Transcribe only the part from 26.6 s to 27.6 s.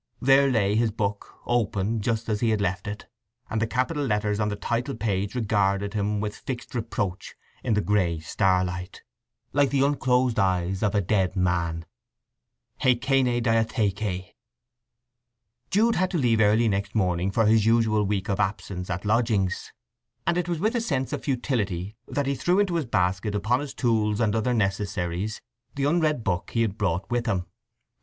had brought with him.